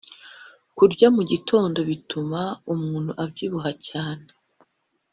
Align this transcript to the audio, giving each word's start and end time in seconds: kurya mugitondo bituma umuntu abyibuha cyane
kurya 0.77 1.07
mugitondo 1.15 1.79
bituma 1.89 2.41
umuntu 2.73 3.11
abyibuha 3.23 3.71
cyane 3.87 4.27